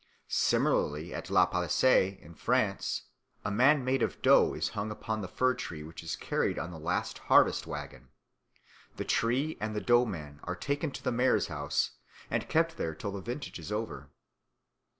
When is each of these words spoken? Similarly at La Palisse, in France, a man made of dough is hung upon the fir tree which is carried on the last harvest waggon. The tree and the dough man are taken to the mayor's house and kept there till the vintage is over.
Similarly 0.29 1.13
at 1.13 1.29
La 1.29 1.45
Palisse, 1.45 1.83
in 2.19 2.33
France, 2.33 3.03
a 3.45 3.51
man 3.51 3.85
made 3.85 4.01
of 4.01 4.19
dough 4.23 4.55
is 4.55 4.69
hung 4.69 4.89
upon 4.89 5.21
the 5.21 5.27
fir 5.27 5.53
tree 5.53 5.83
which 5.83 6.01
is 6.01 6.15
carried 6.15 6.57
on 6.57 6.71
the 6.71 6.79
last 6.79 7.19
harvest 7.29 7.67
waggon. 7.67 8.09
The 8.95 9.05
tree 9.05 9.59
and 9.61 9.75
the 9.75 9.79
dough 9.79 10.05
man 10.05 10.39
are 10.43 10.55
taken 10.55 10.89
to 10.93 11.03
the 11.03 11.11
mayor's 11.11 11.49
house 11.49 11.91
and 12.31 12.49
kept 12.49 12.77
there 12.77 12.95
till 12.95 13.11
the 13.11 13.21
vintage 13.21 13.59
is 13.59 13.71
over. 13.71 14.09